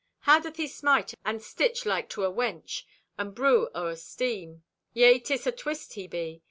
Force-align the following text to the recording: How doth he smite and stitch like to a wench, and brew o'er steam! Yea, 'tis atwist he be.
How 0.21 0.39
doth 0.39 0.55
he 0.57 0.65
smite 0.65 1.13
and 1.23 1.39
stitch 1.43 1.85
like 1.85 2.09
to 2.09 2.23
a 2.25 2.33
wench, 2.33 2.85
and 3.19 3.35
brew 3.35 3.69
o'er 3.75 3.95
steam! 3.95 4.63
Yea, 4.93 5.19
'tis 5.19 5.45
atwist 5.45 5.93
he 5.93 6.07
be. 6.07 6.39